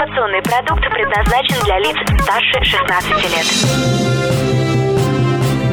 Информационный 0.00 0.40
продукт 0.40 0.82
предназначен 0.94 1.62
для 1.62 1.78
лиц 1.78 1.94
старше 2.22 2.64
16 2.64 3.10
лет. 3.34 3.46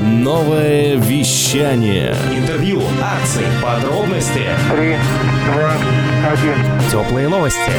Новое 0.04 0.98
вещание. 0.98 2.14
Интервью, 2.36 2.82
акции, 3.02 3.46
подробности. 3.64 4.44
Три, 4.70 4.98
два, 5.54 5.72
один. 6.30 6.56
Теплые 6.92 7.30
новости. 7.30 7.72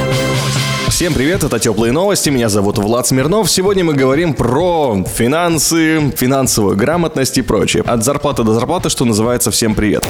Всем 0.89 1.13
привет, 1.13 1.45
это 1.45 1.59
Теплые 1.59 1.93
новости, 1.93 2.31
меня 2.31 2.49
зовут 2.49 2.79
Влад 2.79 3.07
Смирнов. 3.07 3.51
Сегодня 3.51 3.85
мы 3.85 3.93
говорим 3.93 4.33
про 4.33 5.05
финансы, 5.05 6.11
финансовую 6.17 6.79
грамотность 6.79 7.37
и 7.37 7.43
прочее. 7.43 7.85
От 7.87 8.05
зарплаты 8.05 8.43
до 8.43 8.55
зарплаты, 8.55 8.89
что 8.89 9.05
называется, 9.05 9.51
всем 9.51 9.75
привет. 9.75 10.07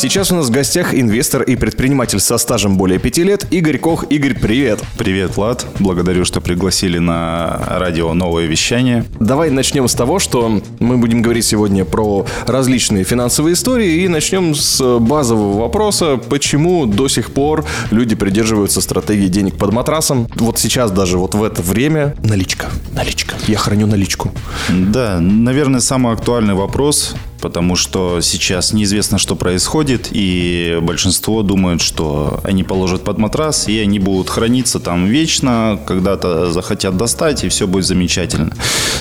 Сейчас 0.00 0.30
у 0.30 0.36
нас 0.36 0.46
в 0.46 0.52
гостях 0.52 0.94
инвестор 0.94 1.42
и 1.42 1.56
предприниматель 1.56 2.20
со 2.20 2.38
стажем 2.38 2.78
более 2.78 3.00
пяти 3.00 3.24
лет 3.24 3.48
Игорь 3.50 3.78
Кох. 3.78 4.04
Игорь, 4.10 4.34
привет. 4.34 4.80
Привет, 4.96 5.36
Влад. 5.36 5.66
Благодарю, 5.80 6.24
что 6.24 6.40
пригласили 6.40 6.98
на 6.98 7.64
радио 7.68 8.14
«Новое 8.14 8.46
вещание». 8.46 9.04
Давай 9.18 9.50
начнем 9.50 9.88
с 9.88 9.94
того, 9.94 10.20
что 10.20 10.62
мы 10.78 10.98
будем 10.98 11.20
говорить 11.20 11.46
сегодня 11.46 11.84
про 11.84 12.24
различные 12.46 13.02
финансовые 13.02 13.54
истории 13.54 14.04
и 14.04 14.06
начнем 14.06 14.54
с 14.54 15.00
базового 15.00 15.62
вопроса, 15.62 16.16
почему 16.16 16.86
до 16.86 17.08
сих 17.08 17.32
пор 17.32 17.64
люди 17.90 18.14
придерживаются 18.14 18.80
стратегии 18.80 19.26
денег 19.26 19.58
под 19.58 19.72
матрасом. 19.72 20.28
Вот 20.36 20.60
сейчас 20.60 20.92
даже 20.92 21.18
вот 21.18 21.34
в 21.34 21.42
это 21.42 21.60
время 21.60 22.14
наличка, 22.22 22.66
наличка. 22.92 23.34
Я 23.48 23.58
храню 23.58 23.88
наличку. 23.88 24.30
Да, 24.68 25.18
наверное, 25.18 25.80
самый 25.80 26.12
актуальный 26.12 26.54
вопрос 26.54 27.16
потому 27.40 27.76
что 27.76 28.20
сейчас 28.20 28.72
неизвестно, 28.72 29.18
что 29.18 29.36
происходит, 29.36 30.08
и 30.10 30.78
большинство 30.82 31.42
думают, 31.42 31.80
что 31.80 32.40
они 32.44 32.64
положат 32.64 33.04
под 33.04 33.18
матрас, 33.18 33.68
и 33.68 33.78
они 33.78 33.98
будут 33.98 34.28
храниться 34.28 34.80
там 34.80 35.06
вечно, 35.06 35.78
когда-то 35.86 36.52
захотят 36.52 36.96
достать, 36.96 37.44
и 37.44 37.48
все 37.48 37.66
будет 37.66 37.86
замечательно. 37.86 38.52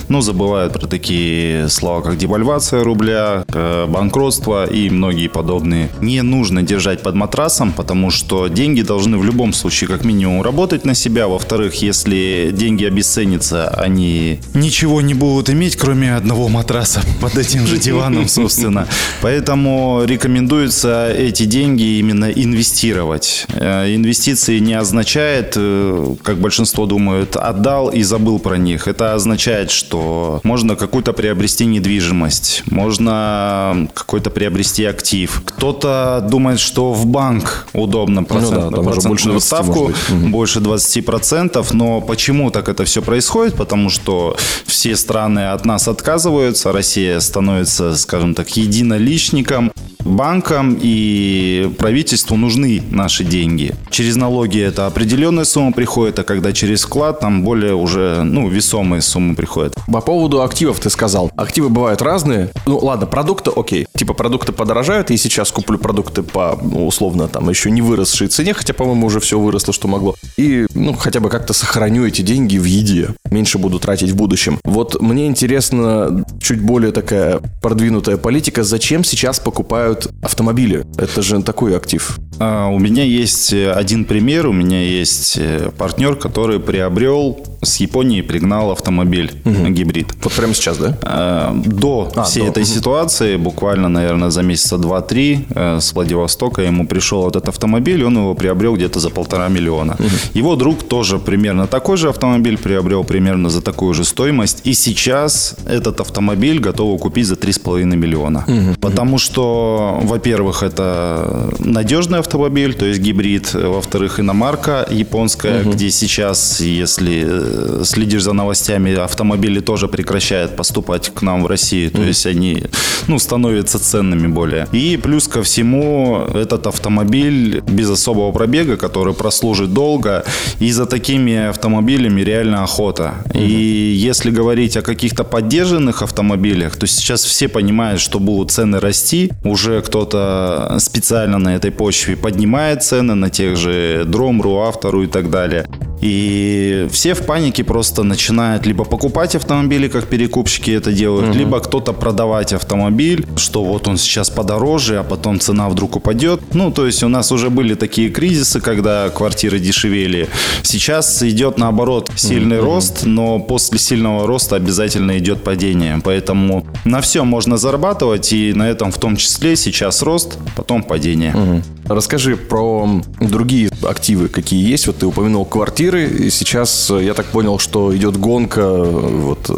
Но 0.10 0.22
забывают 0.22 0.74
про 0.74 0.88
такие 0.88 1.68
слова, 1.70 2.02
как 2.02 2.18
девальвация 2.18 2.84
рубля, 2.84 3.46
э, 3.54 3.86
банкротство 3.88 4.66
и 4.66 4.90
многие 4.90 5.28
подобные. 5.28 5.90
Не 6.02 6.22
нужно 6.22 6.64
держать 6.64 7.02
под 7.02 7.16
матрасом, 7.16 7.74
потому 7.74 8.10
что 8.10 8.48
деньги 8.48 8.82
должны 8.82 9.18
в 9.18 9.26
любом 9.26 9.54
случае 9.54 9.90
как 9.90 10.06
минимум 10.06 10.42
работать 10.42 10.86
на 10.86 10.94
себя. 10.94 11.28
Во-вторых, 11.28 11.82
если 11.82 12.52
деньги 12.54 12.86
обесценятся, 12.86 13.70
они 13.70 14.40
ничего 14.54 15.02
не 15.02 15.14
будут 15.14 15.50
иметь, 15.50 15.76
кроме 15.76 16.16
одного 16.16 16.48
матраса 16.48 17.02
под 17.22 17.38
этим 17.38 17.68
же 17.68 17.78
диваном 17.78 18.27
собственно. 18.38 18.88
Поэтому 19.22 20.04
рекомендуется 20.06 21.12
эти 21.12 21.44
деньги 21.44 22.00
именно 22.00 22.26
инвестировать. 22.26 23.46
Э, 23.50 23.94
инвестиции 23.94 24.60
не 24.60 24.74
означает, 24.74 25.54
э, 25.56 26.16
как 26.24 26.38
большинство 26.38 26.86
думают, 26.86 27.36
отдал 27.36 27.90
и 27.90 28.04
забыл 28.04 28.40
про 28.40 28.58
них. 28.58 28.88
Это 28.88 29.14
означает, 29.14 29.72
что 29.72 30.40
можно 30.44 30.76
какую-то 30.76 31.14
приобрести 31.14 31.66
недвижимость, 31.66 32.64
можно 32.68 33.88
какой-то 33.94 34.30
приобрести 34.30 34.86
актив. 34.86 35.42
Кто-то 35.46 36.26
думает, 36.30 36.60
что 36.60 36.94
в 36.94 37.06
банк 37.06 37.68
удобно 37.74 38.24
процент, 38.24 38.72
ну 38.72 38.84
да, 38.84 38.92
20, 38.92 39.44
ставку, 39.44 39.92
больше 40.12 40.60
20%, 40.60 41.66
но 41.74 42.02
почему 42.02 42.52
так 42.52 42.70
это 42.70 42.86
все 42.86 43.02
происходит? 43.02 43.56
Потому 43.56 43.90
что 43.90 44.36
все 44.66 44.96
страны 44.96 45.52
от 45.52 45.66
нас 45.66 45.88
отказываются, 45.88 46.72
Россия 46.72 47.20
становится, 47.20 47.96
скажем 47.96 48.17
так, 48.34 48.58
единоличником 48.58 49.72
банкам 50.08 50.78
и 50.80 51.72
правительству 51.78 52.36
нужны 52.36 52.82
наши 52.90 53.24
деньги. 53.24 53.74
Через 53.90 54.16
налоги 54.16 54.62
это 54.62 54.88
определенная 54.88 55.46
сумма 55.46 55.72
приходит, 55.72 56.20
а 56.20 56.24
когда 56.24 56.54
через 56.54 56.84
вклад, 56.84 57.20
там 57.20 57.44
более 57.44 57.76
уже, 57.76 58.24
ну, 58.24 58.48
весомые 58.48 59.02
суммы 59.02 59.36
приходят. 59.36 59.76
По 59.88 60.02
поводу 60.02 60.42
активов 60.42 60.80
ты 60.80 60.90
сказал. 60.90 61.32
Активы 61.36 61.70
бывают 61.70 62.02
разные. 62.02 62.52
Ну, 62.66 62.78
ладно, 62.78 63.06
продукты 63.08 63.52
окей. 63.56 63.88
Типа 63.96 64.14
продукты 64.14 64.52
подорожают, 64.52 65.12
и 65.12 65.18
сейчас 65.18 65.52
куплю 65.52 65.78
продукты 65.78 66.24
по, 66.24 66.58
ну, 66.62 66.88
условно, 66.88 67.28
там, 67.28 67.50
еще 67.50 67.72
не 67.72 67.82
выросшей 67.82 68.28
цене, 68.28 68.54
хотя, 68.54 68.74
по-моему, 68.74 69.08
уже 69.08 69.20
все 69.20 69.40
выросло, 69.40 69.74
что 69.74 69.88
могло. 69.88 70.16
И, 70.38 70.68
ну, 70.74 70.94
хотя 70.94 71.20
бы 71.20 71.30
как-то 71.30 71.54
сохраню 71.54 72.06
эти 72.06 72.22
деньги 72.22 72.58
в 72.58 72.66
еде. 72.66 73.10
Меньше 73.32 73.58
буду 73.58 73.80
тратить 73.80 74.12
в 74.12 74.16
будущем. 74.16 74.60
Вот 74.64 75.02
мне 75.02 75.28
интересно 75.28 76.26
чуть 76.40 76.62
более 76.62 76.92
такая 76.92 77.40
продвинутая 77.62 78.18
политика. 78.18 78.64
Зачем 78.64 79.04
сейчас 79.04 79.40
покупают 79.40 79.97
автомобили? 80.22 80.86
Это 80.98 81.22
же 81.22 81.42
такой 81.42 81.76
актив. 81.76 82.18
А, 82.40 82.68
у 82.68 82.80
меня 82.80 83.04
есть 83.04 83.54
один 83.54 84.06
пример. 84.06 84.48
У 84.48 84.54
меня 84.54 84.82
есть 84.82 85.38
э, 85.38 85.72
партнер, 85.78 86.16
который 86.16 86.60
приобрел 86.60 87.40
с 87.62 87.78
Японии 87.78 88.22
пригнал 88.22 88.72
автомобиль 88.72 89.32
угу. 89.46 89.68
гибрид. 89.70 90.14
Вот 90.24 90.34
прямо 90.34 90.54
сейчас, 90.54 90.78
да? 90.78 90.98
А, 91.02 91.56
до 91.66 92.12
а, 92.16 92.24
всей 92.24 92.44
до. 92.44 92.50
этой 92.50 92.66
ситуации, 92.66 93.36
буквально, 93.36 93.90
наверное, 93.90 94.30
за 94.30 94.44
месяца 94.44 94.78
два-три 94.78 95.46
э, 95.50 95.80
с 95.80 95.94
Владивостока 95.94 96.62
ему 96.62 96.88
пришел 96.88 97.28
этот 97.28 97.50
автомобиль, 97.50 98.04
он 98.04 98.18
его 98.18 98.36
приобрел 98.36 98.76
где-то 98.76 99.00
за 99.00 99.10
полтора 99.10 99.48
миллиона. 99.48 99.96
Угу. 100.00 100.08
Его 100.34 100.56
друг 100.56 100.84
тоже 100.84 101.18
примерно 101.18 101.68
такой 101.68 101.98
же 101.98 102.10
автомобиль 102.10 102.58
приобрел 102.58 103.04
примерно 103.04 103.50
за 103.50 103.62
такую 103.62 103.94
же 103.94 104.04
стоимость. 104.04 104.62
И 104.64 104.74
сейчас 104.74 105.56
этот 105.66 106.00
автомобиль 106.00 106.60
готовы 106.60 106.98
купить 106.98 107.28
за 107.28 107.36
три 107.36 107.52
с 107.52 107.60
половиной 107.60 107.98
миллиона. 107.98 108.46
Угу. 108.48 108.76
Потому 108.90 109.18
что, 109.18 110.00
во-первых, 110.04 110.64
это 110.64 111.50
надежный 111.60 112.20
автомобиль, 112.20 112.74
то 112.74 112.86
есть 112.86 113.00
гибрид. 113.00 113.54
Во-вторых, 113.54 114.20
иномарка 114.20 114.88
японская, 114.90 115.62
угу. 115.62 115.72
где 115.72 115.90
сейчас, 115.90 116.62
если 116.62 117.26
э, 117.28 117.84
следишь 117.84 118.24
за 118.24 118.34
новостями, 118.34 118.96
автомобили 118.96 119.60
тоже 119.60 119.88
прекращают 119.88 120.56
поступать 120.56 121.10
к 121.14 121.22
нам 121.22 121.44
в 121.44 121.48
Россию. 121.48 121.92
То 121.92 122.00
угу. 122.00 122.08
есть 122.08 122.26
они 122.26 122.64
ну, 123.08 123.20
становятся 123.20 123.80
ценными 123.80 124.28
более. 124.28 124.68
И 124.72 124.98
плюс 124.98 125.28
ко 125.28 125.44
всему, 125.44 126.26
этот 126.34 126.68
автомобиль 126.68 127.62
без 127.68 127.90
особого 127.90 128.32
пробега, 128.32 128.78
который 128.78 129.14
прослужит 129.14 129.74
долго, 129.74 130.24
и 130.60 130.72
за 130.72 130.86
такими 130.86 131.50
автомобилями 131.50 132.22
реально 132.22 132.64
охота. 132.64 133.16
Угу. 133.30 133.40
И 133.40 133.94
если 133.94 134.32
говорить 134.32 134.78
о 134.78 134.82
каких-то 134.82 135.24
поддержанных 135.24 136.02
автомобилях, 136.02 136.76
то 136.78 136.88
сейчас 136.88 137.26
все 137.26 137.48
понимают, 137.48 138.02
что 138.02 138.20
будут 138.20 138.52
цены 138.52 138.77
расти. 138.80 139.32
Уже 139.44 139.82
кто-то 139.82 140.78
специально 140.80 141.38
на 141.38 141.56
этой 141.56 141.72
почве 141.72 142.16
поднимает 142.16 142.84
цены 142.84 143.16
на 143.16 143.30
тех 143.30 143.58
же 143.58 144.04
Дромру, 144.06 144.60
Автору 144.62 145.04
и 145.04 145.08
так 145.08 145.30
далее. 145.30 145.68
И 146.02 146.88
все 146.92 147.14
в 147.14 147.26
панике 147.26 147.64
просто 147.64 148.04
начинают 148.04 148.66
либо 148.66 148.84
покупать 148.84 149.36
автомобили, 149.36 149.88
как 149.88 150.08
перекупщики 150.08 150.72
это 150.72 150.92
делают, 150.92 151.30
угу. 151.30 151.38
либо 151.38 151.60
кто-то 151.60 151.94
продавать 151.94 152.54
автомобиль, 152.54 153.26
что 153.36 153.64
вот 153.64 153.88
он 153.88 153.98
сейчас 153.98 154.30
подороже, 154.30 155.00
а 155.00 155.04
потом 155.04 155.40
цена 155.40 155.70
вдруг 155.70 155.96
упадет. 155.96 156.42
Ну, 156.54 156.72
то 156.72 156.86
есть 156.86 157.04
у 157.04 157.08
нас 157.08 157.32
уже 157.32 157.50
были 157.50 157.74
такие 157.74 158.10
кризисы, 158.10 158.60
когда 158.60 159.10
квартиры 159.10 159.60
дешевели. 159.60 160.30
Сейчас 160.62 161.24
идет 161.24 161.58
наоборот 161.58 162.12
сильный 162.16 162.60
угу. 162.60 162.66
рост, 162.66 163.06
но 163.06 163.40
после 163.40 163.80
сильного 163.80 164.28
роста 164.28 164.56
обязательно 164.56 165.18
идет 165.18 165.44
падение. 165.44 166.00
Поэтому 166.04 166.66
на 166.86 167.02
все 167.02 167.24
можно 167.24 167.58
зарабатывать, 167.58 168.32
и 168.34 168.54
на 168.54 168.70
этом 168.70 168.92
в 168.92 169.00
том 169.00 169.18
числе 169.18 169.56
сейчас 169.56 170.02
рост, 170.02 170.38
потом 170.56 170.84
падение. 170.84 171.34
Угу. 171.36 171.62
Расскажи 171.88 172.36
про 172.36 173.02
другие 173.20 173.70
активы, 173.84 174.28
какие 174.28 174.70
есть. 174.70 174.88
Вот 174.88 174.98
ты 174.98 175.06
упомянул 175.06 175.46
квартиры, 175.46 176.06
и 176.06 176.30
сейчас 176.30 176.90
я 176.90 177.14
так 177.14 177.26
понял, 177.28 177.60
что 177.60 177.96
идет 177.96 178.18
гонка 178.18 178.84
вот, 178.84 179.50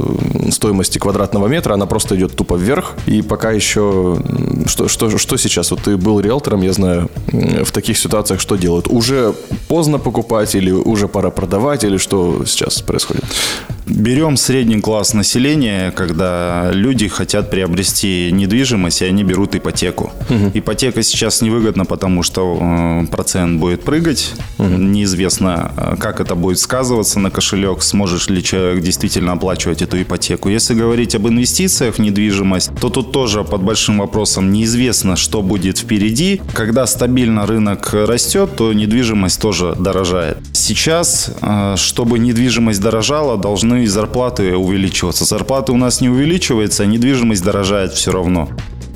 стоимости 0.51 0.99
квадратного 0.99 1.47
метра, 1.47 1.73
она 1.73 1.85
просто 1.85 2.15
идет 2.15 2.35
тупо 2.35 2.55
вверх. 2.55 2.93
И 3.05 3.21
пока 3.21 3.51
еще... 3.51 4.17
Что, 4.67 4.87
что, 4.87 5.17
что 5.17 5.37
сейчас? 5.37 5.71
Вот 5.71 5.81
ты 5.81 5.97
был 5.97 6.19
риэлтором, 6.19 6.61
я 6.61 6.73
знаю, 6.73 7.09
в 7.31 7.71
таких 7.71 7.97
ситуациях 7.97 8.39
что 8.39 8.55
делают? 8.55 8.87
Уже 8.87 9.33
поздно 9.67 9.97
покупать 9.97 10.55
или 10.55 10.71
уже 10.71 11.07
пора 11.07 11.31
продавать, 11.31 11.83
или 11.83 11.97
что 11.97 12.45
сейчас 12.45 12.81
происходит? 12.81 13.23
Берем 13.89 14.37
средний 14.37 14.79
класс 14.79 15.13
населения, 15.13 15.91
когда 15.91 16.69
люди 16.71 17.07
хотят 17.07 17.49
приобрести 17.49 18.29
недвижимость, 18.31 19.01
и 19.01 19.05
они 19.05 19.23
берут 19.23 19.55
ипотеку. 19.55 20.11
Угу. 20.29 20.51
Ипотека 20.53 21.01
сейчас 21.01 21.41
невыгодна, 21.41 21.85
потому 21.85 22.21
что 22.21 22.57
э, 22.61 23.07
процент 23.07 23.59
будет 23.59 23.83
прыгать. 23.83 24.33
Угу. 24.59 24.67
Неизвестно, 24.67 25.71
э, 25.75 25.95
как 25.99 26.19
это 26.19 26.35
будет 26.35 26.59
сказываться 26.59 27.19
на 27.19 27.31
кошелек, 27.31 27.81
сможешь 27.81 28.29
ли 28.29 28.43
человек 28.43 28.83
действительно 28.83 29.33
оплачивать 29.33 29.81
эту 29.81 29.99
ипотеку. 29.99 30.49
Если 30.49 30.75
говорить 30.75 31.15
об 31.15 31.27
инвестициях 31.27 31.95
в 31.95 31.99
недвижимость, 31.99 32.71
то 32.79 32.89
тут 32.89 33.11
тоже 33.11 33.43
под 33.43 33.63
большим 33.63 33.97
вопросом 33.97 34.51
неизвестно, 34.51 35.15
что 35.15 35.41
будет 35.41 35.79
впереди. 35.79 36.41
Когда 36.53 36.85
стабильно 36.85 37.47
рынок 37.47 37.91
растет, 37.93 38.51
то 38.55 38.71
недвижимость 38.71 39.41
тоже 39.41 39.75
дорожает. 39.79 40.37
Сейчас, 40.53 41.31
э, 41.41 41.75
чтобы 41.75 42.19
недвижимость 42.19 42.81
дорожала, 42.81 43.35
должны 43.37 43.78
и 43.83 43.87
зарплаты 43.87 44.55
увеличиваться. 44.55 45.25
Зарплаты 45.25 45.71
у 45.71 45.77
нас 45.77 46.01
не 46.01 46.09
увеличиваются, 46.09 46.83
а 46.83 46.85
недвижимость 46.85 47.43
дорожает 47.43 47.93
все 47.93 48.11
равно. 48.11 48.49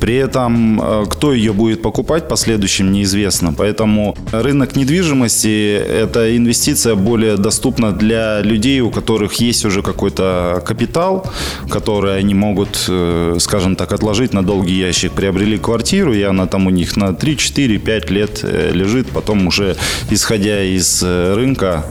При 0.03 0.15
этом, 0.15 0.81
э, 0.81 1.05
кто 1.09 1.31
ее 1.31 1.53
будет 1.53 1.81
покупать 1.81 2.25
в 2.25 2.27
последующем, 2.27 2.91
неизвестно. 2.91 3.53
Поэтому 3.53 4.17
рынок 4.33 4.75
недвижимости– 4.75 5.75
это 6.03 6.35
инвестиция 6.35 6.95
более 6.95 7.37
доступна 7.37 7.93
для 7.93 8.41
людей, 8.41 8.81
у 8.81 8.89
которых 8.91 9.35
есть 9.35 9.63
уже 9.63 9.81
какой-то 9.81 10.61
капитал, 10.65 11.25
который 11.69 12.19
они 12.19 12.33
могут, 12.33 12.85
э, 12.89 13.37
скажем 13.39 13.77
так, 13.77 13.93
отложить 13.93 14.33
на 14.33 14.43
долгий 14.43 14.77
ящик. 14.77 15.13
Приобрели 15.13 15.57
квартиру, 15.57 16.13
и 16.13 16.21
она 16.21 16.47
там 16.47 16.67
у 16.67 16.69
них 16.69 16.97
на 16.97 17.13
3, 17.13 17.37
4, 17.37 17.77
5 17.77 18.11
лет 18.11 18.39
э, 18.43 18.71
лежит. 18.73 19.07
Потом 19.07 19.47
уже, 19.47 19.77
исходя 20.11 20.61
из 20.63 21.01
рынка, 21.01 21.85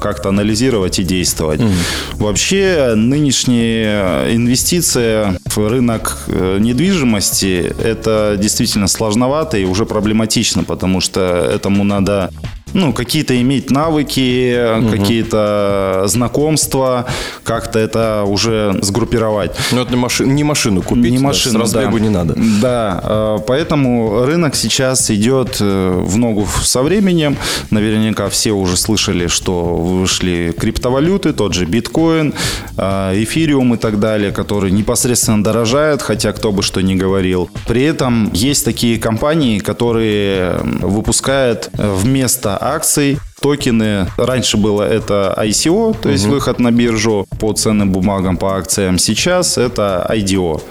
как-то 0.00 0.28
анализировать 0.28 1.00
и 1.00 1.02
действовать. 1.02 1.60
Mm. 1.60 1.72
Вообще, 2.14 2.92
нынешняя 2.94 4.32
инвестиция 4.32 5.34
в 5.46 5.49
рынок 5.56 6.18
недвижимости– 6.28 7.72
это 7.82 8.36
действительно 8.38 8.88
сложновато 8.88 9.58
и 9.58 9.64
уже 9.64 9.86
проблематично, 9.86 10.64
потому 10.64 11.00
что 11.00 11.20
этому 11.20 11.84
надо 11.84 12.30
ну, 12.72 12.92
какие-то 12.92 13.40
иметь 13.40 13.70
навыки, 13.70 14.78
угу. 14.78 14.90
какие-то 14.90 16.04
знакомства, 16.06 17.06
как-то 17.44 17.78
это 17.78 18.24
уже 18.26 18.78
сгруппировать. 18.82 19.52
Ну, 19.72 19.82
это 19.82 19.90
не, 19.90 19.96
маши, 19.96 20.24
не 20.24 20.44
машину 20.44 20.82
купить, 20.82 21.12
не 21.12 21.18
машину, 21.18 21.60
да, 21.60 21.66
с 21.66 21.74
разбегу 21.74 21.98
да. 21.98 22.04
не 22.04 22.08
надо. 22.08 22.34
Да, 22.60 23.00
э, 23.02 23.38
поэтому 23.46 24.24
рынок 24.24 24.54
сейчас 24.54 25.10
идет 25.10 25.56
э, 25.60 26.02
в 26.04 26.16
ногу 26.16 26.46
со 26.62 26.82
временем. 26.82 27.36
Наверняка 27.70 28.28
все 28.28 28.52
уже 28.52 28.76
слышали, 28.76 29.26
что 29.26 29.76
вышли 29.76 30.54
криптовалюты, 30.58 31.32
тот 31.32 31.54
же 31.54 31.64
биткоин, 31.64 32.34
э, 32.76 33.22
эфириум 33.22 33.74
и 33.74 33.76
так 33.76 33.98
далее, 34.00 34.32
которые 34.32 34.72
непосредственно 34.72 35.42
дорожают, 35.42 36.02
хотя 36.02 36.32
кто 36.32 36.52
бы 36.52 36.62
что 36.62 36.80
ни 36.80 36.94
говорил. 36.94 37.50
При 37.66 37.82
этом 37.82 38.32
есть 38.32 38.64
такие 38.64 38.98
компании, 38.98 39.58
которые 39.58 40.58
выпускают 40.80 41.70
вместо 41.72 42.59
акций 42.60 43.18
токены. 43.40 44.06
Раньше 44.16 44.56
было 44.56 44.82
это 44.82 45.34
ICO, 45.38 45.96
то 46.00 46.08
есть 46.08 46.26
угу. 46.26 46.34
выход 46.34 46.58
на 46.58 46.70
биржу 46.70 47.26
по 47.38 47.52
ценным 47.52 47.90
бумагам, 47.90 48.36
по 48.36 48.56
акциям. 48.56 48.98
Сейчас 48.98 49.58
это 49.58 50.06
IDO. 50.10 50.62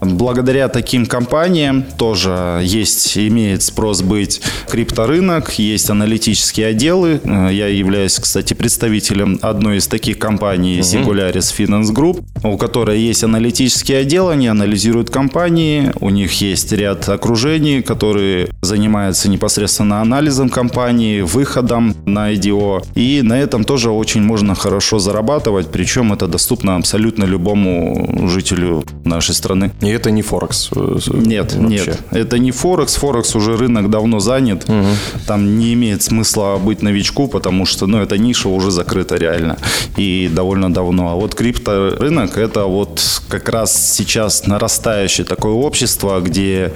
Благодаря 0.00 0.68
таким 0.68 1.06
компаниям 1.06 1.84
тоже 1.98 2.60
есть, 2.62 3.16
имеет 3.18 3.62
спрос 3.62 4.02
быть 4.02 4.40
крипторынок, 4.68 5.52
есть 5.58 5.90
аналитические 5.90 6.68
отделы. 6.68 7.20
Я 7.24 7.68
являюсь, 7.68 8.18
кстати, 8.18 8.54
представителем 8.54 9.38
одной 9.42 9.78
из 9.78 9.86
таких 9.86 10.18
компаний, 10.18 10.80
Singularis 10.80 11.54
Finance 11.56 11.94
Group, 11.94 12.24
у 12.44 12.56
которой 12.56 13.00
есть 13.00 13.24
аналитические 13.24 13.98
отделы, 13.98 14.32
они 14.32 14.48
анализируют 14.48 15.10
компании, 15.10 15.92
у 16.00 16.10
них 16.10 16.40
есть 16.40 16.72
ряд 16.72 17.08
окружений, 17.08 17.82
которые 17.82 18.48
занимаются 18.62 19.28
непосредственно 19.28 20.00
анализом 20.00 20.48
компании, 20.48 21.20
выходом 21.20 21.94
на 22.06 22.32
IDO. 22.32 22.82
И 22.94 23.22
на 23.22 23.38
этом 23.38 23.64
тоже 23.64 23.90
очень 23.90 24.22
можно 24.22 24.54
хорошо 24.54 24.98
зарабатывать, 24.98 25.66
причем 25.70 26.12
это 26.12 26.26
доступно 26.26 26.76
абсолютно 26.76 27.24
любому 27.24 28.28
жителю 28.28 28.84
нашей 29.04 29.34
страны. 29.34 29.72
И 29.80 29.88
это 29.88 30.10
не 30.10 30.22
Форекс? 30.22 30.70
Э, 30.74 30.98
нет, 31.12 31.54
вообще. 31.54 31.68
нет. 31.68 32.00
Это 32.12 32.38
не 32.38 32.52
Форекс. 32.52 32.94
Форекс 32.96 33.34
уже 33.34 33.56
рынок 33.56 33.90
давно 33.90 34.20
занят. 34.20 34.64
Угу. 34.68 34.86
Там 35.26 35.58
не 35.58 35.74
имеет 35.74 36.02
смысла 36.02 36.58
быть 36.62 36.82
новичку, 36.82 37.28
потому 37.28 37.66
что 37.66 37.86
ну, 37.86 37.98
эта 37.98 38.18
ниша 38.18 38.48
уже 38.48 38.70
закрыта 38.70 39.16
реально. 39.16 39.58
И 39.96 40.30
довольно 40.32 40.72
давно. 40.72 41.10
А 41.10 41.14
вот 41.14 41.34
крипторынок 41.34 42.38
это 42.38 42.64
вот 42.64 43.02
как 43.28 43.48
раз 43.48 43.94
сейчас 43.96 44.46
нарастающее 44.46 45.26
такое 45.26 45.52
общество, 45.52 46.20
где 46.20 46.72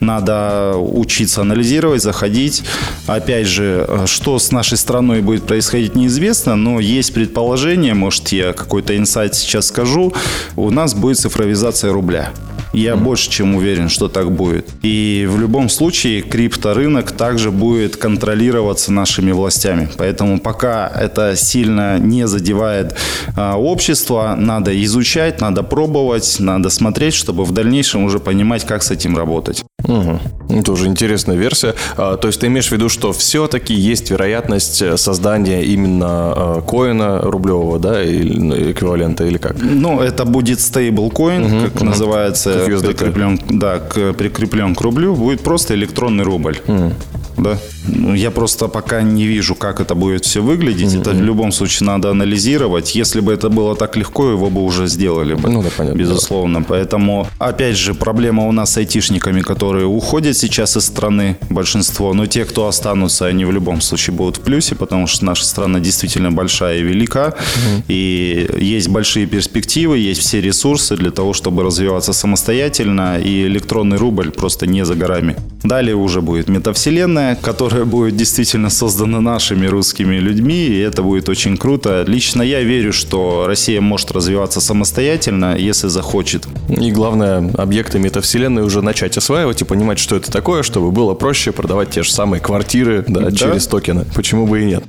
надо 0.00 0.74
учиться 0.76 1.40
анализировать, 1.40 2.02
заходить. 2.02 2.62
Опять 3.06 3.46
же, 3.46 3.86
э, 3.88 4.06
что 4.06 4.38
с 4.38 4.52
нашей 4.52 4.73
нашей 4.74 4.82
страной 4.82 5.20
будет 5.20 5.44
происходить, 5.44 5.94
неизвестно, 5.94 6.56
но 6.56 6.80
есть 6.80 7.14
предположение, 7.14 7.94
может, 7.94 8.32
я 8.32 8.52
какой-то 8.52 8.96
инсайт 8.96 9.34
сейчас 9.34 9.66
скажу, 9.66 10.12
у 10.56 10.70
нас 10.70 10.94
будет 10.94 11.18
цифровизация 11.18 11.92
рубля. 11.92 12.30
Я 12.72 12.92
mm-hmm. 12.92 13.04
больше 13.04 13.30
чем 13.30 13.54
уверен, 13.54 13.88
что 13.88 14.08
так 14.08 14.32
будет. 14.32 14.68
И 14.82 15.28
в 15.30 15.38
любом 15.40 15.68
случае 15.68 16.22
крипторынок 16.22 17.12
также 17.12 17.50
будет 17.50 17.96
контролироваться 17.96 18.92
нашими 18.92 19.32
властями. 19.32 19.88
Поэтому 19.96 20.40
пока 20.40 20.88
это 20.88 21.36
сильно 21.36 21.98
не 22.00 22.26
задевает 22.26 22.96
а, 23.36 23.56
общество, 23.56 24.34
надо 24.36 24.72
изучать, 24.84 25.40
надо 25.40 25.62
пробовать, 25.62 26.36
надо 26.40 26.68
смотреть, 26.70 27.14
чтобы 27.14 27.44
в 27.44 27.52
дальнейшем 27.52 28.04
уже 28.04 28.18
понимать, 28.18 28.64
как 28.64 28.82
с 28.82 28.90
этим 28.90 29.16
работать. 29.16 29.64
Угу. 29.84 30.62
Тоже 30.62 30.86
интересная 30.86 31.36
версия. 31.36 31.74
А, 31.96 32.16
то 32.16 32.28
есть 32.28 32.40
ты 32.40 32.46
имеешь 32.46 32.68
в 32.68 32.72
виду, 32.72 32.88
что 32.88 33.12
все-таки 33.12 33.74
есть 33.74 34.10
вероятность 34.10 34.82
э, 34.82 34.96
создания 34.96 35.62
именно 35.62 36.06
а, 36.08 36.62
коина 36.62 37.20
рублевого, 37.20 37.78
да, 37.78 38.02
или 38.02 38.38
ну, 38.38 38.54
эквивалента, 38.54 39.24
или 39.24 39.38
как? 39.38 39.56
Ну, 39.60 40.00
это 40.00 40.24
будет 40.24 40.60
стейблкоин, 40.60 41.44
угу, 41.44 41.64
как 41.64 41.76
угу. 41.76 41.84
называется, 41.84 42.66
как 42.66 42.80
прикреплен, 42.80 43.40
да, 43.48 43.78
к, 43.78 44.12
прикреплен 44.14 44.74
к 44.74 44.80
рублю, 44.80 45.14
будет 45.14 45.40
просто 45.40 45.74
электронный 45.74 46.24
рубль. 46.24 46.58
Угу 46.66 46.92
да. 47.36 47.58
Ну, 47.86 48.14
я 48.14 48.30
просто 48.30 48.68
пока 48.68 49.02
не 49.02 49.26
вижу, 49.26 49.54
как 49.54 49.80
это 49.80 49.94
будет 49.94 50.24
все 50.24 50.40
выглядеть. 50.42 50.94
Mm-hmm. 50.94 51.00
Это 51.00 51.10
в 51.10 51.22
любом 51.22 51.52
случае 51.52 51.86
надо 51.86 52.10
анализировать. 52.10 52.94
Если 52.94 53.20
бы 53.20 53.32
это 53.32 53.48
было 53.48 53.76
так 53.76 53.96
легко, 53.96 54.30
его 54.30 54.50
бы 54.50 54.62
уже 54.62 54.86
сделали 54.86 55.34
бы. 55.34 55.50
Ну 55.50 55.62
да, 55.62 55.68
понятно. 55.76 55.98
Безусловно. 55.98 56.60
Да. 56.60 56.66
Поэтому, 56.68 57.26
опять 57.38 57.76
же, 57.76 57.94
проблема 57.94 58.46
у 58.46 58.52
нас 58.52 58.72
с 58.72 58.76
айтишниками, 58.78 59.40
которые 59.40 59.86
уходят 59.86 60.36
сейчас 60.36 60.76
из 60.76 60.84
страны, 60.84 61.36
большинство. 61.50 62.14
Но 62.14 62.26
те, 62.26 62.44
кто 62.44 62.66
останутся, 62.66 63.26
они 63.26 63.44
в 63.44 63.52
любом 63.52 63.80
случае 63.80 64.16
будут 64.16 64.38
в 64.38 64.40
плюсе, 64.40 64.74
потому 64.74 65.06
что 65.06 65.24
наша 65.24 65.44
страна 65.44 65.80
действительно 65.80 66.32
большая 66.32 66.78
и 66.78 66.82
велика. 66.82 67.28
Mm-hmm. 67.28 67.82
И 67.88 68.48
есть 68.60 68.88
большие 68.88 69.26
перспективы, 69.26 69.98
есть 69.98 70.20
все 70.20 70.40
ресурсы 70.40 70.96
для 70.96 71.10
того, 71.10 71.32
чтобы 71.32 71.62
развиваться 71.62 72.12
самостоятельно. 72.12 73.18
И 73.18 73.46
электронный 73.46 73.98
рубль 73.98 74.30
просто 74.30 74.66
не 74.66 74.84
за 74.84 74.94
горами. 74.94 75.36
Далее 75.62 75.96
уже 75.96 76.20
будет 76.20 76.48
метавселенная, 76.48 77.36
которая 77.36 77.73
будет 77.84 78.16
действительно 78.16 78.70
создана 78.70 79.20
нашими 79.20 79.66
русскими 79.66 80.16
людьми, 80.16 80.66
и 80.66 80.78
это 80.78 81.02
будет 81.02 81.28
очень 81.28 81.56
круто. 81.56 82.04
Лично 82.06 82.42
я 82.42 82.62
верю, 82.62 82.92
что 82.92 83.44
Россия 83.46 83.80
может 83.80 84.12
развиваться 84.12 84.60
самостоятельно, 84.60 85.56
если 85.56 85.88
захочет. 85.88 86.46
И 86.68 86.90
главное, 86.92 87.50
объекты 87.56 87.98
метавселенной 87.98 88.62
уже 88.62 88.82
начать 88.82 89.16
осваивать 89.16 89.62
и 89.62 89.64
понимать, 89.64 89.98
что 89.98 90.16
это 90.16 90.30
такое, 90.30 90.62
чтобы 90.62 90.90
было 90.90 91.14
проще 91.14 91.52
продавать 91.52 91.90
те 91.90 92.02
же 92.02 92.12
самые 92.12 92.40
квартиры 92.40 93.04
да, 93.08 93.22
да. 93.22 93.32
через 93.32 93.66
токены. 93.66 94.04
Почему 94.14 94.46
бы 94.46 94.62
и 94.62 94.66
нет? 94.66 94.84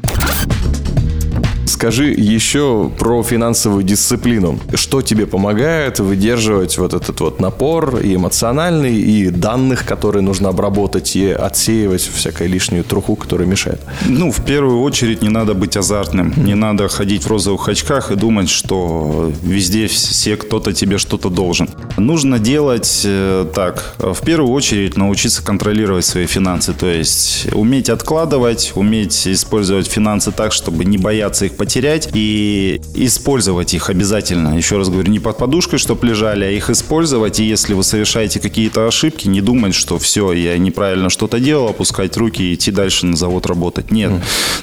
Скажи 1.65 2.05
еще 2.11 2.91
про 2.97 3.23
финансовую 3.23 3.83
дисциплину. 3.83 4.59
Что 4.73 5.01
тебе 5.01 5.25
помогает 5.25 5.99
выдерживать 5.99 6.77
вот 6.77 6.93
этот 6.93 7.19
вот 7.19 7.39
напор 7.39 7.97
и 7.97 8.15
эмоциональный, 8.15 8.95
и 8.95 9.29
данных, 9.29 9.85
которые 9.85 10.21
нужно 10.21 10.49
обработать, 10.49 11.15
и 11.15 11.29
отсеивать 11.29 12.01
всякую 12.01 12.49
лишнюю 12.49 12.83
труху, 12.83 13.15
которая 13.15 13.47
мешает? 13.47 13.81
Ну, 14.05 14.31
в 14.31 14.43
первую 14.45 14.81
очередь 14.81 15.21
не 15.21 15.29
надо 15.29 15.53
быть 15.53 15.75
азартным. 15.75 16.33
Не 16.37 16.55
надо 16.55 16.87
ходить 16.87 17.23
в 17.23 17.27
розовых 17.27 17.67
очках 17.67 18.11
и 18.11 18.15
думать, 18.15 18.49
что 18.49 19.31
везде 19.41 19.87
все 19.87 20.37
кто-то 20.37 20.73
тебе 20.73 20.97
что-то 20.97 21.29
должен. 21.29 21.69
Нужно 21.97 22.39
делать 22.39 23.01
э, 23.05 23.45
так. 23.53 23.95
В 23.97 24.23
первую 24.23 24.51
очередь 24.51 24.97
научиться 24.97 25.43
контролировать 25.43 26.05
свои 26.05 26.25
финансы. 26.25 26.73
То 26.73 26.87
есть 26.87 27.47
уметь 27.53 27.89
откладывать, 27.89 28.73
уметь 28.75 29.27
использовать 29.27 29.87
финансы 29.87 30.31
так, 30.31 30.51
чтобы 30.51 30.85
не 30.85 30.97
бояться 30.97 31.45
их 31.45 31.54
потерять 31.55 32.09
и 32.13 32.81
использовать 32.93 33.73
их 33.73 33.89
обязательно. 33.89 34.57
Еще 34.57 34.77
раз 34.77 34.89
говорю, 34.89 35.11
не 35.11 35.19
под 35.19 35.37
подушкой, 35.37 35.79
чтобы 35.79 36.07
лежали, 36.07 36.45
а 36.45 36.49
их 36.49 36.69
использовать. 36.69 37.39
И 37.39 37.45
если 37.45 37.73
вы 37.73 37.83
совершаете 37.83 38.39
какие-то 38.39 38.87
ошибки, 38.87 39.27
не 39.27 39.41
думать, 39.41 39.75
что 39.75 39.97
все, 39.97 40.31
я 40.33 40.57
неправильно 40.57 41.09
что-то 41.09 41.39
делал, 41.39 41.69
опускать 41.69 42.17
руки 42.17 42.43
и 42.43 42.53
идти 42.53 42.71
дальше 42.71 43.05
на 43.05 43.15
завод 43.15 43.45
работать. 43.45 43.91
Нет. 43.91 44.11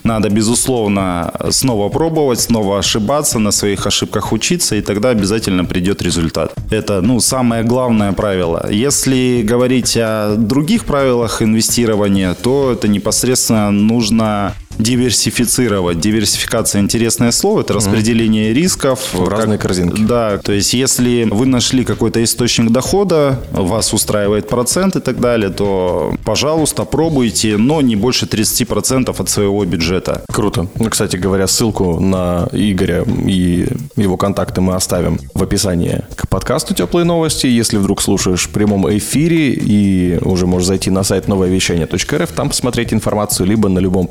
Надо, 0.04 0.28
безусловно, 0.30 1.32
снова 1.50 1.88
пробовать, 1.88 2.40
снова 2.40 2.78
ошибаться, 2.78 3.38
на 3.38 3.50
своих 3.50 3.86
ошибках 3.86 4.32
учиться, 4.32 4.76
и 4.76 4.80
тогда 4.80 5.10
обязательно 5.10 5.64
придет 5.64 6.02
результат. 6.02 6.52
Это, 6.70 7.00
ну, 7.00 7.20
самое 7.20 7.62
главное 7.62 8.12
правило. 8.12 8.68
Если 8.70 9.42
говорить 9.42 9.96
о 9.96 10.36
других 10.36 10.84
правилах 10.84 11.42
инвестирования, 11.42 12.34
то 12.34 12.72
это 12.72 12.88
непосредственно 12.88 13.70
нужно 13.70 14.54
диверсифицировать. 14.78 16.00
Диверсификация 16.00 16.80
интересное 16.80 17.30
слово, 17.30 17.60
это 17.60 17.74
распределение 17.74 18.50
mm 18.50 18.52
рисков. 18.52 19.12
В 19.12 19.28
разные 19.28 19.58
корзинки. 19.58 20.02
Да, 20.02 20.38
то 20.38 20.52
есть 20.52 20.74
если 20.74 21.28
вы 21.30 21.46
нашли 21.46 21.84
какой-то 21.84 22.22
источник 22.22 22.70
дохода, 22.70 23.40
вас 23.50 23.92
устраивает 23.92 24.48
процент 24.48 24.96
и 24.96 25.00
так 25.00 25.20
далее, 25.20 25.50
то, 25.50 26.14
пожалуйста, 26.24 26.84
пробуйте, 26.84 27.56
но 27.56 27.80
не 27.80 27.96
больше 27.96 28.26
30% 28.26 29.14
от 29.18 29.28
своего 29.28 29.64
бюджета. 29.64 30.22
Круто. 30.32 30.68
Ну, 30.76 30.90
кстати 30.90 31.16
говоря, 31.16 31.46
ссылку 31.46 32.00
на 32.00 32.48
Игоря 32.52 33.04
и 33.26 33.66
его 33.96 34.16
контакты 34.16 34.60
мы 34.60 34.74
оставим 34.74 35.18
в 35.34 35.42
описании 35.42 36.04
к 36.16 36.28
подкасту 36.28 36.74
«Теплые 36.74 37.04
новости». 37.04 37.46
Если 37.46 37.78
вдруг 37.78 38.02
слушаешь 38.02 38.46
в 38.46 38.50
прямом 38.50 38.88
эфире 38.96 39.52
и 39.52 40.18
уже 40.22 40.46
можешь 40.46 40.68
зайти 40.68 40.90
на 40.90 41.02
сайт 41.02 41.28
нововещание.рф, 41.28 42.32
там 42.32 42.48
посмотреть 42.48 42.92
информацию, 42.92 43.46
либо 43.46 43.68
на 43.68 43.78
любом 43.78 44.06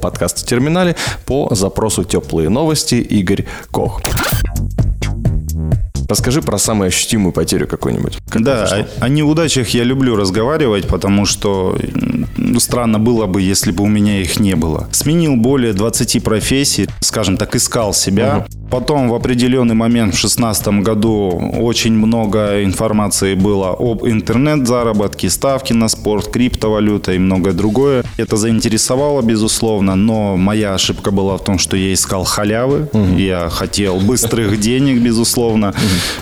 подкаст-терминале 0.51 0.96
по 1.25 1.50
запросу 1.55 2.03
«Теплые 2.03 2.50
новости» 2.50 2.96
Игорь 2.96 3.46
Кох. 3.72 4.01
Расскажи 6.10 6.41
про 6.41 6.58
самую 6.58 6.88
ощутимую 6.88 7.31
потерю 7.31 7.67
какую-нибудь. 7.67 8.17
Как 8.29 8.43
Да, 8.43 8.65
о, 8.65 9.05
о 9.05 9.10
неудачах 9.10 9.70
я 9.70 9.86
люблю 9.86 10.17
разговаривать, 10.17 10.88
потому 10.88 11.25
что 11.25 11.77
странно 12.58 13.00
было 13.00 13.27
бы, 13.27 13.41
если 13.41 13.72
бы 13.72 13.86
у 13.86 13.88
меня 13.88 14.22
их 14.22 14.39
не 14.39 14.55
было. 14.55 14.89
Сменил 14.91 15.38
более 15.38 15.72
20 15.72 16.22
профессий, 16.22 16.89
скажем 17.00 17.38
так, 17.38 17.55
искал 17.55 17.93
себя. 17.93 18.46
Потом 18.72 19.10
в 19.10 19.13
определенный 19.13 19.75
момент 19.75 20.13
в 20.13 20.22
2016 20.22 20.68
году 20.82 21.51
очень 21.60 21.92
много 21.92 22.63
информации 22.63 23.36
было 23.36 23.75
об 23.78 24.06
интернет-заработке, 24.06 25.30
ставки 25.30 25.74
на 25.74 25.90
спорт, 25.90 26.32
криптовалюта 26.32 27.12
и 27.12 27.20
многое 27.20 27.51
другое. 27.51 28.06
Это 28.16 28.38
заинтересовало, 28.38 29.22
безусловно, 29.22 29.96
но 29.96 30.38
моя 30.38 30.74
ошибка 30.74 31.12
была 31.12 31.38
в 31.38 31.44
том, 31.44 31.60
что 31.60 31.75
я 31.75 31.94
искал 31.94 32.24
халявы, 32.24 32.88
я 33.18 33.50
хотел 33.50 34.00
быстрых 34.00 34.58
денег, 34.60 35.01
безусловно. 35.01 35.74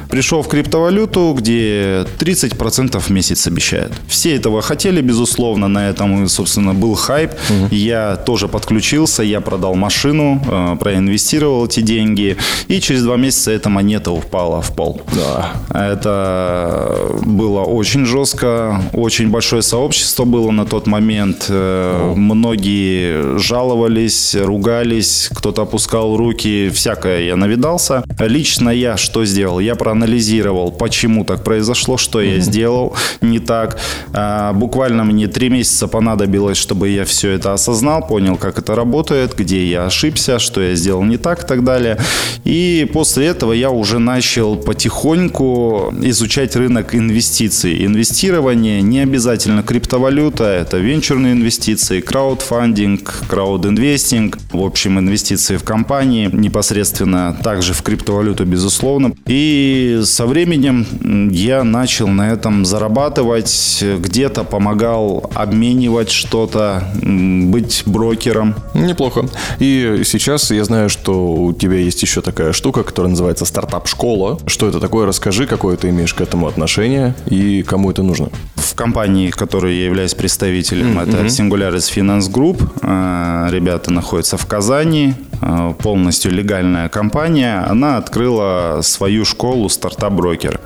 Пришел 0.09 0.41
в 0.41 0.47
криптовалюту, 0.47 1.35
где 1.37 2.07
30% 2.17 2.99
в 2.99 3.09
месяц 3.11 3.45
обещают. 3.45 3.93
Все 4.07 4.35
этого 4.35 4.63
хотели, 4.63 5.01
безусловно, 5.01 5.67
на 5.67 5.87
этом, 5.87 6.27
собственно, 6.27 6.73
был 6.73 6.95
хайп. 6.95 7.31
Я 7.69 8.15
тоже 8.15 8.47
подключился, 8.47 9.21
я 9.21 9.39
продал 9.39 9.75
машину, 9.75 10.41
э, 10.47 10.77
проинвестировал 10.79 11.67
эти 11.67 11.81
деньги, 11.81 12.37
и 12.67 12.79
через 12.79 13.03
два 13.03 13.17
месяца 13.17 13.51
эта 13.51 13.69
монета 13.69 14.11
упала 14.11 14.61
в 14.61 14.71
пол. 14.75 15.01
Да. 15.15 15.51
Это 15.73 16.97
было 17.25 17.61
очень 17.61 18.05
жестко, 18.05 18.81
очень 18.93 19.29
большое 19.29 19.61
сообщество 19.61 20.25
было 20.25 20.51
на 20.51 20.65
тот 20.65 20.87
момент. 20.87 21.45
Э, 21.49 22.13
Многие 22.15 23.37
жаловались, 23.37 24.35
ругались, 24.35 25.29
кто-то 25.33 25.63
опускал 25.63 26.17
руки, 26.17 26.69
всякое 26.73 27.21
я 27.23 27.35
навидался. 27.35 28.03
Лично 28.19 28.69
я 28.69 28.97
что 28.97 29.25
сделал? 29.25 29.59
Я 29.59 29.75
проанализировал, 29.75 30.71
почему 30.71 31.25
так 31.25 31.43
произошло, 31.43 31.97
что 31.97 32.21
я 32.21 32.39
сделал 32.39 32.95
не 33.21 33.39
так. 33.39 33.79
А, 34.13 34.53
Буквально 34.53 35.03
мне 35.03 35.27
три 35.27 35.49
месяца 35.49 35.87
понадобилось, 35.87 36.57
чтобы 36.57 36.89
я 36.89 37.05
все 37.05 37.31
это 37.31 37.53
осознал, 37.53 38.05
понял, 38.05 38.37
как 38.37 38.59
это 38.59 38.75
работает, 38.75 39.35
где 39.35 39.65
я 39.65 39.85
ошибся, 39.85 40.39
что 40.39 40.61
я 40.61 40.75
сделал 40.75 41.03
не 41.03 41.17
так 41.17 41.43
и 41.43 41.47
так 41.47 41.63
далее. 41.63 41.97
И 42.43 42.89
после 42.93 43.27
этого 43.27 43.53
я 43.53 43.69
уже 43.69 43.99
начал 43.99 44.55
потихоньку 44.55 45.93
изучать 46.01 46.55
рынок 46.55 46.95
инвестиций. 46.95 47.85
Инвестирование 47.85 48.81
не 48.81 48.99
обязательно 48.99 49.63
криптовалюта, 49.63 50.45
это 50.45 50.77
венчурные 50.77 51.33
инвестиции, 51.33 52.01
краудфандинг, 52.01 53.23
краудинвестинг, 53.27 54.37
в 54.51 54.63
общем, 54.63 54.99
инвестиции 54.99 55.57
в 55.57 55.63
компании, 55.63 56.29
непосредственно 56.31 57.37
также 57.43 57.73
в 57.73 57.81
криптовалюту, 57.81 58.45
безусловно. 58.45 59.13
И 59.25 60.01
со 60.03 60.25
временем 60.25 61.29
я 61.31 61.63
начал 61.63 62.07
на 62.07 62.31
этом 62.31 62.65
зарабатывать, 62.65 63.83
где-то 63.99 64.43
помогал 64.43 65.29
обменивать 65.33 66.09
что-то, 66.09 66.83
быть 67.01 67.83
брокером. 67.85 68.55
Неплохо. 68.73 69.27
И 69.59 70.01
сейчас 70.05 70.51
я 70.51 70.63
знаю, 70.63 70.89
что 70.89 71.33
у 71.33 71.53
тебя 71.53 71.77
есть 71.77 72.01
еще 72.01 72.18
такая 72.21 72.53
штука, 72.53 72.83
которая 72.83 73.09
называется 73.09 73.45
стартап-школа. 73.45 74.39
Что 74.47 74.67
это 74.67 74.79
такое? 74.79 75.05
Расскажи, 75.05 75.47
какое 75.47 75.77
ты 75.77 75.89
имеешь 75.89 76.13
к 76.13 76.21
этому 76.21 76.47
отношение 76.47 77.15
и 77.25 77.63
кому 77.63 77.91
это 77.91 78.03
нужно. 78.03 78.29
В 78.59 78.75
компании, 78.75 79.29
которой 79.29 79.75
я 79.77 79.85
являюсь 79.85 80.13
представителем, 80.13 80.99
это 80.99 81.25
Singularis 81.27 81.89
Finance 81.95 82.29
Group. 82.31 82.61
Э, 82.81 83.47
Ребята 83.51 83.91
находятся 83.91 84.37
в 84.37 84.45
Казани. 84.45 85.13
Э, 85.41 85.73
Полностью 85.79 86.31
легальная 86.31 86.89
компания. 86.89 87.65
Она 87.69 87.97
открыла 87.97 88.79
свою 88.83 89.23
школу 89.25 89.69
стартап-брокер. 89.69 90.59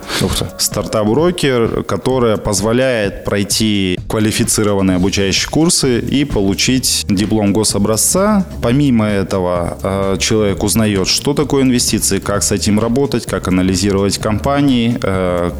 Стартап-брокер, 0.57 1.83
которая 1.83 2.37
позволяет 2.37 3.25
пройти 3.25 3.99
квалифицированные 4.07 4.97
обучающие 4.97 5.49
курсы 5.49 5.99
и 5.99 6.25
получить 6.25 7.05
диплом 7.07 7.53
гособразца. 7.53 8.45
Помимо 8.61 9.05
этого, 9.05 9.77
э, 9.83 10.17
человек 10.19 10.63
узнает, 10.63 11.07
что 11.07 11.33
такое 11.33 11.63
инвестиции, 11.63 12.19
как 12.19 12.41
с 12.43 12.51
этим 12.51 12.79
работать, 12.79 13.25
как 13.25 13.47
анализировать 13.47 14.17
компании, 14.17 14.97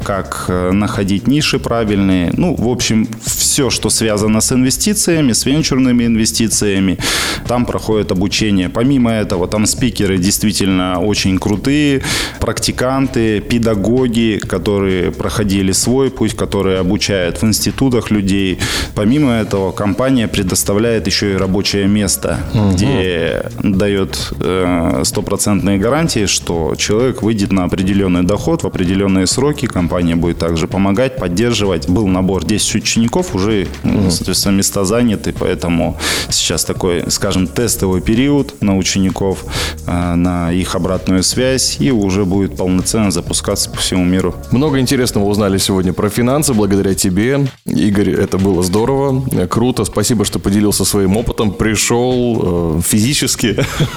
как 0.04 0.50
находить 0.72 1.26
ниши 1.26 1.58
правильные. 1.58 2.23
Ну, 2.32 2.54
в 2.54 2.68
общем, 2.68 3.08
все, 3.24 3.70
что 3.70 3.90
связано 3.90 4.40
с 4.40 4.52
инвестициями, 4.52 5.32
с 5.32 5.46
венчурными 5.46 6.04
инвестициями, 6.04 6.98
там 7.46 7.66
проходит 7.66 8.12
обучение. 8.12 8.68
Помимо 8.68 9.10
этого, 9.10 9.46
там 9.48 9.66
спикеры 9.66 10.18
действительно 10.18 11.00
очень 11.00 11.38
крутые, 11.38 12.02
практиканты, 12.40 13.40
педагоги, 13.40 14.40
которые 14.46 15.10
проходили 15.10 15.72
свой 15.72 16.10
путь, 16.10 16.34
которые 16.34 16.78
обучают 16.78 17.42
в 17.42 17.44
институтах 17.44 18.10
людей. 18.10 18.58
Помимо 18.94 19.32
этого, 19.32 19.72
компания 19.72 20.28
предоставляет 20.28 21.06
еще 21.06 21.34
и 21.34 21.36
рабочее 21.36 21.86
место, 21.86 22.38
где 22.72 23.44
дает 23.62 24.32
э, 24.40 25.02
стопроцентные 25.04 25.78
гарантии, 25.78 26.26
что 26.26 26.74
человек 26.76 27.22
выйдет 27.22 27.52
на 27.52 27.64
определенный 27.64 28.22
доход 28.22 28.62
в 28.62 28.66
определенные 28.66 29.26
сроки. 29.26 29.66
Компания 29.66 30.16
будет 30.16 30.38
также 30.38 30.66
помогать, 30.66 31.16
поддерживать. 31.16 31.88
Был 31.88 32.06
набор 32.14 32.44
10 32.44 32.76
учеников, 32.76 33.34
уже, 33.34 33.66
ну, 33.82 34.10
соответственно, 34.10 34.56
места 34.56 34.84
заняты, 34.84 35.34
поэтому 35.38 35.98
сейчас 36.30 36.64
такой, 36.64 37.04
скажем, 37.10 37.46
тестовый 37.46 38.00
период 38.00 38.54
на 38.62 38.76
учеников, 38.78 39.44
э, 39.86 40.14
на 40.14 40.52
их 40.52 40.74
обратную 40.74 41.22
связь, 41.22 41.76
и 41.80 41.90
уже 41.90 42.24
будет 42.24 42.56
полноценно 42.56 43.10
запускаться 43.10 43.70
по 43.70 43.76
всему 43.76 44.04
миру. 44.04 44.34
Много 44.50 44.78
интересного 44.78 45.24
узнали 45.24 45.58
сегодня 45.58 45.92
про 45.92 46.08
финансы 46.08 46.54
благодаря 46.54 46.94
тебе. 46.94 47.46
Игорь, 47.66 48.10
это 48.10 48.38
было 48.38 48.62
здорово, 48.62 49.24
э, 49.32 49.46
круто. 49.46 49.84
Спасибо, 49.84 50.24
что 50.24 50.38
поделился 50.38 50.84
своим 50.84 51.16
опытом. 51.16 51.52
Пришел 51.52 52.78
э, 52.78 52.80
физически 52.82 53.56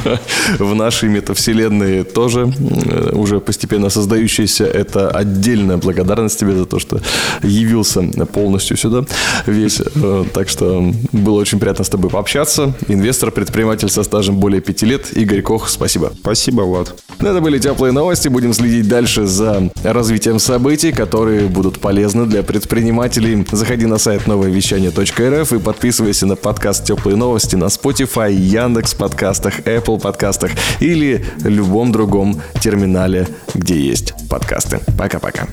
в 0.60 0.76
нашей 0.76 1.10
метавселенной 1.10 2.04
тоже, 2.04 2.52
уже 3.14 3.40
постепенно 3.40 3.90
создающейся. 3.90 4.66
Это 4.66 5.10
отдельная 5.10 5.78
благодарность 5.78 6.40
тебе 6.40 6.56
за 6.56 6.66
то, 6.66 6.80
что 6.80 7.00
явился 7.44 8.07
полностью 8.32 8.78
сюда 8.78 9.06
весь. 9.46 9.82
Э, 9.96 10.26
Так 10.34 10.50
что 10.50 10.94
было 11.12 11.40
очень 11.40 11.60
приятно 11.60 11.84
с 11.84 11.90
тобой 11.90 12.10
пообщаться. 12.10 12.74
Инвестор, 12.88 13.32
предприниматель 13.32 13.90
со 13.90 14.04
стажем 14.04 14.38
более 14.38 14.62
пяти 14.62 14.86
лет. 14.86 15.16
Игорь 15.16 15.42
Кох, 15.42 15.70
спасибо. 15.70 16.12
Спасибо, 16.20 16.62
Влад. 16.62 16.94
Ну, 17.20 17.30
Это 17.30 17.42
были 17.42 17.60
теплые 17.60 17.92
новости. 17.92 18.28
Будем 18.28 18.54
следить 18.54 18.88
дальше 18.88 19.26
за 19.26 19.70
развитием 19.84 20.40
событий, 20.40 20.92
которые 20.92 21.48
будут 21.48 21.80
полезны 21.80 22.26
для 22.26 22.44
предпринимателей. 22.44 23.46
Заходи 23.52 23.86
на 23.86 23.98
сайт 23.98 24.28
нововещание.рф 24.28 25.54
и 25.54 25.60
подписывайся 25.60 26.26
на 26.26 26.36
подкаст 26.36 26.86
«Теплые 26.86 27.16
новости» 27.16 27.56
на 27.56 27.66
Spotify, 27.66 28.34
Яндекс 28.34 28.94
подкастах, 28.94 29.60
Apple 29.62 30.00
подкастах 30.00 30.52
или 30.80 31.26
любом 31.44 31.92
другом 31.92 32.42
терминале, 32.62 33.28
где 33.54 33.80
есть 33.80 34.14
подкасты. 34.30 34.80
Пока-пока. 34.98 35.48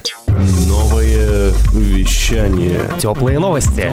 Новое 0.67 1.53
вещание. 1.73 2.44
Теплые 2.99 3.39
новости. 3.39 3.91